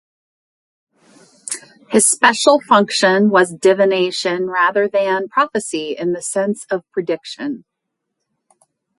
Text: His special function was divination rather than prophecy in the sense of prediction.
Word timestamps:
His 1.89 2.09
special 2.09 2.59
function 2.59 3.29
was 3.29 3.53
divination 3.53 4.47
rather 4.49 4.87
than 4.87 5.27
prophecy 5.29 5.95
in 5.95 6.11
the 6.13 6.23
sense 6.23 6.65
of 6.71 6.81
prediction. 6.91 7.65